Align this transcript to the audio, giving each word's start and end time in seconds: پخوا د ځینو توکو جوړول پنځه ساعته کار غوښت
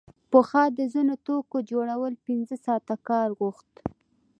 پخوا 0.31 0.63
د 0.77 0.79
ځینو 0.93 1.15
توکو 1.27 1.57
جوړول 1.71 2.13
پنځه 2.25 2.55
ساعته 2.65 2.95
کار 3.07 3.27
غوښت 3.39 3.71